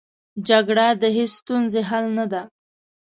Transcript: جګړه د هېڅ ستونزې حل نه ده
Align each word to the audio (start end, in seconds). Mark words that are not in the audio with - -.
جګړه 0.47 0.87
د 1.01 1.03
هېڅ 1.15 1.31
ستونزې 1.41 1.81
حل 1.89 2.05
نه 2.17 2.25
ده 2.31 2.41